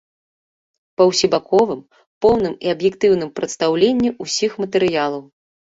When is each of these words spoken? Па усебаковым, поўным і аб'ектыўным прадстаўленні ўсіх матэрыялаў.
Па 1.01 1.07
усебаковым, 1.11 1.81
поўным 2.27 2.53
і 2.67 2.75
аб'ектыўным 2.75 3.29
прадстаўленні 3.37 4.09
ўсіх 4.27 4.51
матэрыялаў. 4.65 5.23